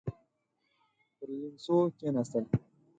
پر 1.15 1.27
ليمڅو 1.39 1.77
کېناستل. 1.97 2.45